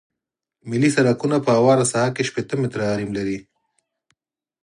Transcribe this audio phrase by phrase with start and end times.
[0.69, 3.39] ملي سرکونه په همواره ساحه کې شپیته متره حریم لري